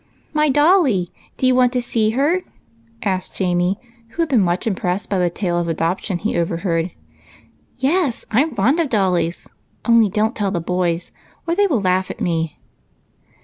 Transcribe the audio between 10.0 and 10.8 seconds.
don't tell the